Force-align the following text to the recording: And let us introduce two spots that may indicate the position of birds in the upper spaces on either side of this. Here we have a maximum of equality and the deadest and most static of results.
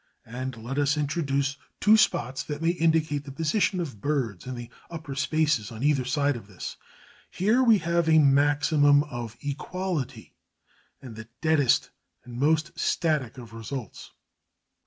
And 0.25 0.57
let 0.57 0.79
us 0.79 0.97
introduce 0.97 1.57
two 1.79 1.95
spots 1.95 2.41
that 2.45 2.59
may 2.59 2.71
indicate 2.71 3.23
the 3.23 3.31
position 3.31 3.79
of 3.79 4.01
birds 4.01 4.47
in 4.47 4.55
the 4.55 4.71
upper 4.89 5.13
spaces 5.13 5.71
on 5.71 5.83
either 5.83 6.05
side 6.05 6.35
of 6.35 6.47
this. 6.47 6.75
Here 7.29 7.61
we 7.61 7.77
have 7.77 8.09
a 8.09 8.17
maximum 8.17 9.03
of 9.03 9.37
equality 9.41 10.33
and 11.03 11.15
the 11.15 11.29
deadest 11.39 11.91
and 12.23 12.39
most 12.39 12.79
static 12.79 13.37
of 13.37 13.53
results. 13.53 14.09